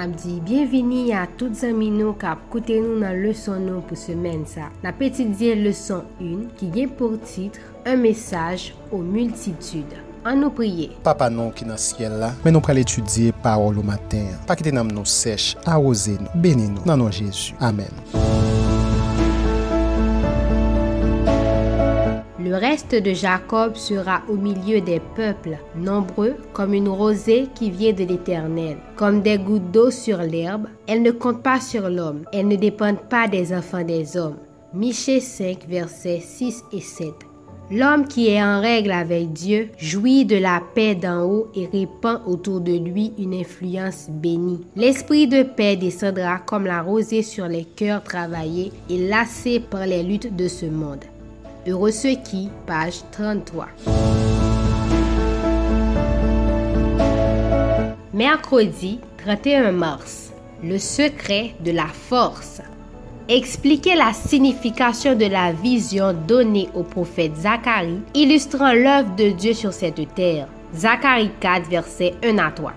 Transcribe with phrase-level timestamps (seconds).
[0.00, 4.46] Nap di, bienveni a tout zami nou kap koute nou nan leson nou pou semen
[4.48, 4.70] sa.
[4.80, 10.00] Nap etidye leson 1 ki gen pou titre Un mesaj ou multitude.
[10.24, 10.88] An nou priye.
[11.04, 14.32] Papa nou ki nan siel la, men nou pral etudye parol ou maten.
[14.48, 17.52] Pa ki te nam nou sech, a oze nou, bene nou, nan nou Jezu.
[17.60, 17.92] Amen.
[22.50, 27.92] Le reste de Jacob sera au milieu des peuples, nombreux comme une rosée qui vient
[27.92, 30.66] de l'Éternel, comme des gouttes d'eau sur l'herbe.
[30.88, 34.38] Elles ne comptent pas sur l'homme, elles ne dépendent pas des enfants des hommes.
[34.74, 37.12] Michée 5, versets 6 et 7.
[37.70, 42.20] L'homme qui est en règle avec Dieu jouit de la paix d'en haut et répand
[42.26, 44.66] autour de lui une influence bénie.
[44.74, 50.02] L'esprit de paix descendra comme la rosée sur les cœurs travaillés et lassés par les
[50.02, 51.04] luttes de ce monde.
[51.66, 51.90] Heureux
[52.24, 53.68] qui, page 33.
[58.14, 60.32] Mercredi 31 mars.
[60.64, 62.62] Le secret de la force.
[63.28, 69.74] Expliquer la signification de la vision donnée au prophète Zacharie, illustrant l'œuvre de Dieu sur
[69.74, 70.48] cette terre.
[70.74, 72.72] Zacharie 4, verset 1 à 3.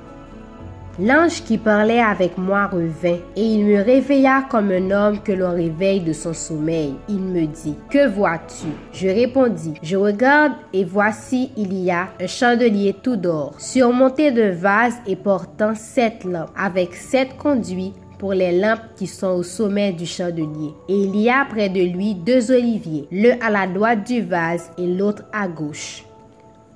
[0.99, 5.51] L'ange qui parlait avec moi revint, et il me réveilla comme un homme que l'on
[5.51, 6.93] réveille de son sommeil.
[7.09, 8.67] Il me dit, Que vois-tu?
[8.91, 14.51] Je répondis, Je regarde, et voici il y a un chandelier tout d'or, surmonté de
[14.51, 19.93] vases et portant sept lampes, avec sept conduits pour les lampes qui sont au sommet
[19.93, 20.75] du chandelier.
[20.87, 24.69] Et il y a près de lui deux oliviers, l'un à la droite du vase
[24.77, 26.03] et l'autre à gauche.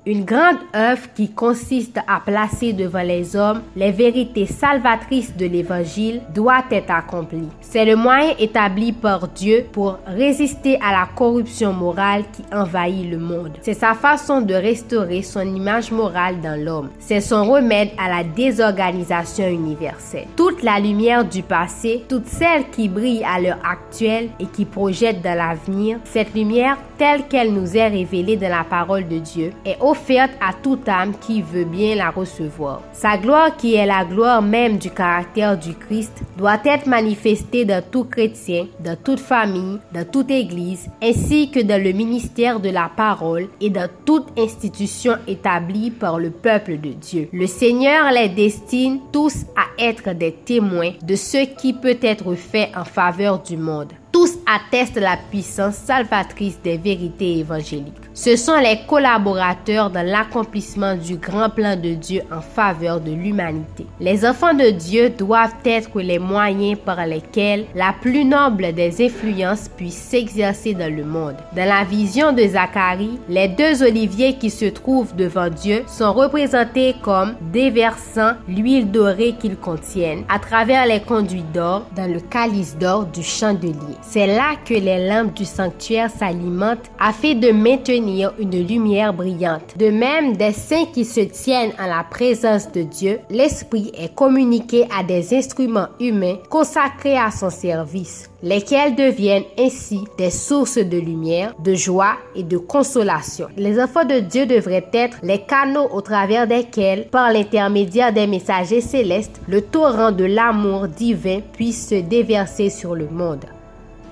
[0.08, 6.22] Une grande œuvre qui consiste à placer devant les hommes les vérités salvatrices de l'Évangile
[6.34, 7.50] doit être accomplie.
[7.60, 13.18] C'est le moyen établi par Dieu pour résister à la corruption morale qui envahit le
[13.18, 13.58] monde.
[13.60, 16.88] C'est sa façon de restaurer son image morale dans l'homme.
[16.98, 20.28] C'est son remède à la désorganisation universelle.
[20.36, 25.20] Toute la lumière du passé, toute celle qui brille à l'heure actuelle et qui projette
[25.20, 29.76] dans l'avenir, cette lumière telle qu'elle nous est révélée dans la parole de Dieu est
[29.80, 29.97] offerte
[30.40, 32.82] à toute âme qui veut bien la recevoir.
[32.92, 37.82] Sa gloire qui est la gloire même du caractère du Christ doit être manifestée dans
[37.82, 42.90] tout chrétien, dans toute famille, dans toute église, ainsi que dans le ministère de la
[42.94, 47.28] parole et dans toute institution établie par le peuple de Dieu.
[47.32, 52.70] Le Seigneur les destine tous à être des témoins de ce qui peut être fait
[52.74, 53.92] en faveur du monde.
[54.12, 58.07] Tous attestent la puissance salvatrice des vérités évangéliques.
[58.20, 63.86] Ce sont les collaborateurs dans l'accomplissement du grand plan de Dieu en faveur de l'humanité.
[64.00, 69.68] Les enfants de Dieu doivent être les moyens par lesquels la plus noble des influences
[69.68, 71.36] puisse s'exercer dans le monde.
[71.54, 76.96] Dans la vision de Zacharie, les deux oliviers qui se trouvent devant Dieu sont représentés
[77.00, 83.06] comme déversant l'huile dorée qu'ils contiennent à travers les conduits d'or dans le calice d'or
[83.06, 83.94] du chandelier.
[84.02, 88.07] C'est là que les lampes du sanctuaire s'alimentent afin de maintenir
[88.38, 89.76] une lumière brillante.
[89.76, 94.86] De même, des saints qui se tiennent en la présence de Dieu, l'Esprit est communiqué
[94.96, 101.54] à des instruments humains consacrés à son service, lesquels deviennent ainsi des sources de lumière,
[101.62, 103.48] de joie et de consolation.
[103.56, 108.80] Les enfants de Dieu devraient être les canaux au travers desquels, par l'intermédiaire des messagers
[108.80, 113.44] célestes, le torrent de l'amour divin puisse se déverser sur le monde.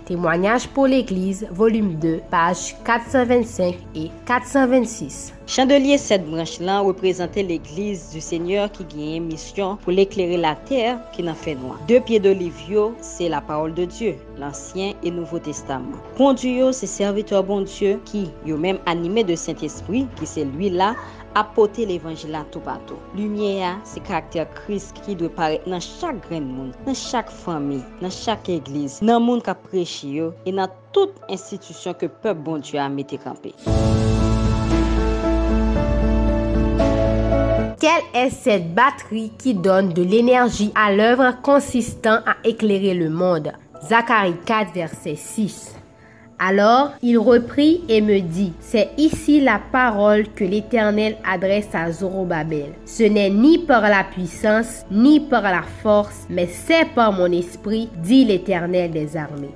[0.07, 5.35] Témoignage pour l'Église, volume 2, pages 425 et 426.
[5.49, 11.25] Chandelier cette branche-là représentait l'Église du Seigneur qui gagne mission pour l'éclairer la terre qui
[11.25, 11.81] n'en fait noir.
[11.89, 15.97] Deux pieds d'olivio, c'est la parole de Dieu, l'Ancien et Nouveau Testament.
[16.17, 20.95] Conduit, c'est serviteur bon Dieu qui, yo même animé de Saint-Esprit, qui c'est lui-là,
[21.37, 22.97] apote l'Evangil la tou patou.
[23.15, 27.83] Lumye ya, se karakter kris ki dwe pare nan chak gren moun, nan chak fami,
[28.01, 32.65] nan chak egliz, nan moun ka prechi yo, e nan tout institisyon ke pep bon
[32.65, 33.53] Diyo a mette kampe.
[37.79, 43.53] Quelle est cette batterie qui donne de l'énergie à l'œuvre consistant à éclairer le monde
[43.83, 45.77] Zacharie 4, verset 6
[46.39, 52.73] Alors il reprit et me dit, c'est ici la parole que l'Éternel adresse à Zorobabel.
[52.85, 57.89] Ce n'est ni par la puissance, ni par la force, mais c'est par mon esprit,
[58.03, 59.55] dit l'Éternel des armées.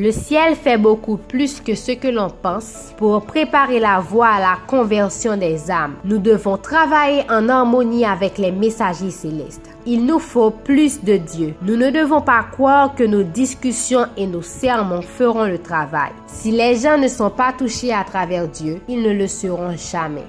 [0.00, 4.38] Le ciel fait beaucoup plus que ce que l'on pense pour préparer la voie à
[4.38, 5.96] la conversion des âmes.
[6.04, 9.68] Nous devons travailler en harmonie avec les messagers célestes.
[9.86, 11.54] Il nous faut plus de Dieu.
[11.62, 16.12] Nous ne devons pas croire que nos discussions et nos sermons feront le travail.
[16.28, 20.26] Si les gens ne sont pas touchés à travers Dieu, ils ne le seront jamais.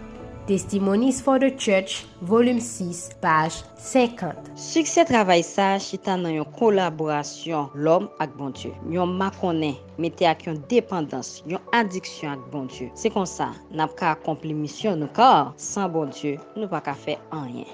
[0.49, 4.33] Testimonies for the Church, volume 6, page 50.
[4.57, 8.71] Suksè travay sa, chita nan yon kolaborasyon lom ak bon Diyo.
[8.89, 12.89] Yon makonnen, mette ak yon dependans, yon adiksyon ak bon Diyo.
[12.97, 16.97] Se kon sa, nap ka akompli misyon nou kor, san bon Diyo, nou pa ka
[16.97, 17.69] fe anyen.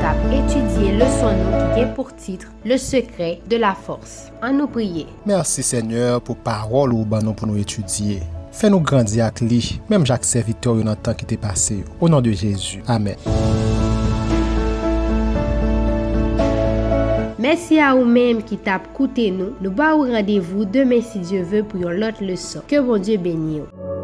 [0.00, 4.32] kap etudye le son nou ki gen pour titre Le Secret de la Force.
[4.40, 5.04] An nou priye.
[5.28, 8.22] Mersi Seigneur pou parol ou ban nou pou nou etudye.
[8.54, 9.60] Fè nou grandi ak li,
[9.90, 11.90] mèm jak se vitor yo nan tan ki te pase yo.
[12.00, 12.80] O nan de Jezu.
[12.88, 13.20] Amen.
[17.38, 19.52] Mersi a ou mèm ki tap koute nou.
[19.62, 22.64] Nou ba ou randevou demen si Diyo vè pou yon lot le son.
[22.70, 23.97] Ke bon Diyo benye yo.